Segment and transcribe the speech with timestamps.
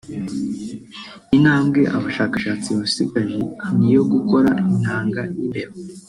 [1.35, 3.39] Intambwe aba bashakastsi basigaje
[3.77, 5.73] ni iyo gukora intanga y’imbeba